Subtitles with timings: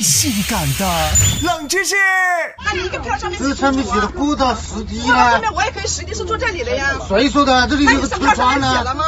[0.00, 1.10] 性感的
[1.42, 1.94] 冷知识。
[2.64, 5.40] 那你一个票上面这上面写的过道实地过道上？
[5.40, 6.92] 面我也可以实地是坐这里的呀。
[7.08, 7.66] 谁说的？
[7.68, 8.94] 这里有个车你这票上窗呢面写了。
[8.94, 9.04] 吗？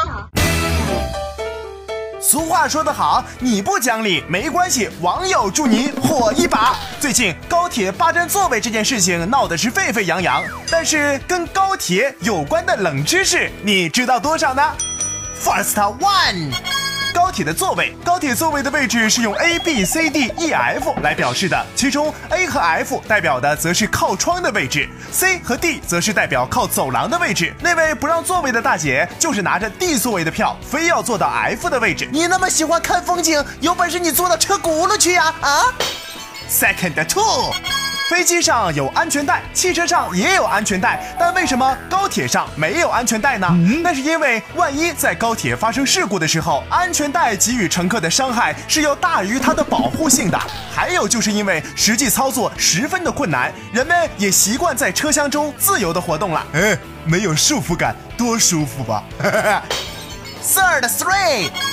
[2.20, 6.76] 俗话说得好，你不讲理没关系，网友祝你火一把。
[7.00, 14.62] 最近高铁霸占座位这件事情闹得是沸沸扬扬，但是跟高铁有关的冷知识，你知道多少呢
[15.42, 16.77] ？First one。
[17.12, 27.54] 高铁的座位，高铁座位的位置是用 A、B、C、D、E、F 来表示的，其中 A 和 F 代表的则是靠窗的位置，C 和 D 则是代表靠走廊的位置。
[27.60, 32.08] 那位不让座位的大姐就是拿着 D 座位的票，非要坐到 F 的位置。
[32.12, 35.34] 你那么喜欢看风景，有本事你坐到车轱辘去呀！
[35.40, 35.64] 啊
[36.50, 37.77] ，Second two。
[38.08, 43.46] 飞机上有安全带，汽车上也有安全带，但为什么高铁上没有安全带呢？
[43.82, 50.40] 那是因为万一在高铁发生事故的时候，安全带给予乘客的伤害是要大于它的保护性的。
[50.74, 56.46] 还有就是因为实际操作十分的困难，人们也习惯在车厢中自由的活动了。
[56.54, 59.04] 哎， 没有束缚感，多舒服吧
[60.42, 61.67] ！Third three。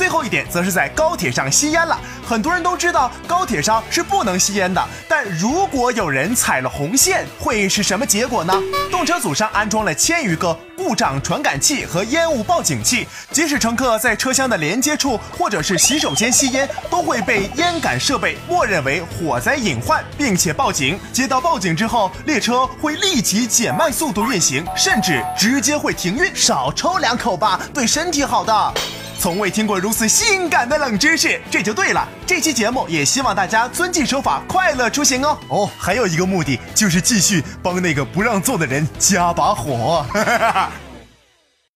[0.00, 2.00] 最后一点则是在高铁上吸烟了。
[2.26, 8.54] 很多人都知道高铁上是不能吸烟的，但如果有人踩了红线，会是什么结果呢？
[8.90, 20.98] 动车组上安装了千余个故障传感器和烟雾报警器，即使乘客在车厢的连接处或者是洗手间吸烟，都会被烟感设备默认为火灾隐患，并且报警。
[21.12, 26.34] 接到报警之后，列车会立即减慢速度运行，甚至直接会停运。
[26.34, 28.74] 少抽两口吧，对身体好的。
[29.20, 32.08] 从未听过如此性感的冷知识，这就对了。
[32.26, 35.38] 这期节目也希望大家遵纪守法，快乐出行哦。
[35.48, 40.06] 哦，还有一个目的就是继续帮那个不让座的人加把火。